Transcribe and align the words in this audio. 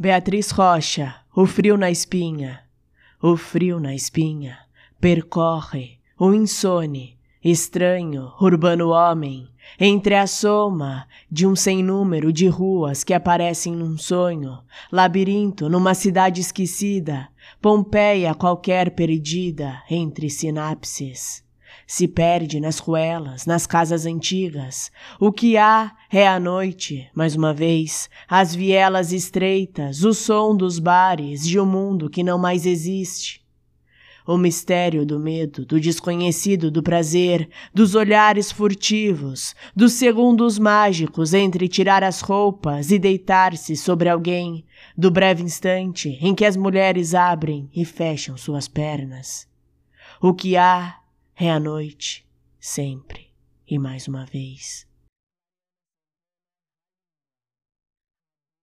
Beatriz 0.00 0.52
Rocha, 0.52 1.16
o 1.34 1.44
frio 1.44 1.76
na 1.76 1.90
espinha, 1.90 2.60
o 3.20 3.36
frio 3.36 3.80
na 3.80 3.96
espinha, 3.96 4.56
percorre 5.00 5.98
o 6.16 6.32
insone, 6.32 7.18
estranho, 7.42 8.32
urbano 8.40 8.90
homem, 8.90 9.48
entre 9.76 10.14
a 10.14 10.28
soma 10.28 11.08
de 11.28 11.48
um 11.48 11.56
sem 11.56 11.82
número 11.82 12.32
de 12.32 12.46
ruas 12.46 13.02
que 13.02 13.12
aparecem 13.12 13.74
num 13.74 13.98
sonho, 13.98 14.60
labirinto 14.92 15.68
numa 15.68 15.94
cidade 15.94 16.42
esquecida, 16.42 17.28
Pompeia 17.60 18.36
qualquer 18.36 18.92
perdida 18.92 19.82
entre 19.90 20.30
sinapses 20.30 21.42
se 21.86 22.06
perde 22.06 22.60
nas 22.60 22.78
ruelas, 22.78 23.46
nas 23.46 23.66
casas 23.66 24.04
antigas. 24.06 24.90
O 25.18 25.32
que 25.32 25.56
há 25.56 25.92
é 26.10 26.28
a 26.28 26.38
noite, 26.38 27.08
mais 27.14 27.34
uma 27.34 27.54
vez, 27.54 28.10
as 28.28 28.54
vielas 28.54 29.12
estreitas, 29.12 30.04
o 30.04 30.12
som 30.12 30.56
dos 30.56 30.78
bares 30.78 31.46
de 31.46 31.58
um 31.58 31.66
mundo 31.66 32.10
que 32.10 32.22
não 32.22 32.38
mais 32.38 32.66
existe. 32.66 33.46
O 34.26 34.36
mistério 34.36 35.06
do 35.06 35.18
medo, 35.18 35.64
do 35.64 35.80
desconhecido, 35.80 36.70
do 36.70 36.82
prazer, 36.82 37.48
dos 37.72 37.94
olhares 37.94 38.52
furtivos, 38.52 39.54
dos 39.74 39.94
segundos 39.94 40.58
mágicos 40.58 41.32
entre 41.32 41.66
tirar 41.66 42.04
as 42.04 42.20
roupas 42.20 42.90
e 42.90 42.98
deitar-se 42.98 43.74
sobre 43.74 44.06
alguém, 44.06 44.66
do 44.94 45.10
breve 45.10 45.42
instante 45.42 46.18
em 46.20 46.34
que 46.34 46.44
as 46.44 46.58
mulheres 46.58 47.14
abrem 47.14 47.70
e 47.74 47.86
fecham 47.86 48.36
suas 48.36 48.68
pernas. 48.68 49.48
O 50.20 50.34
que 50.34 50.58
há 50.58 50.98
é 51.40 51.52
a 51.52 51.60
noite, 51.60 52.26
sempre 52.58 53.28
e 53.64 53.78
mais 53.78 54.08
uma 54.08 54.26
vez. 54.26 54.87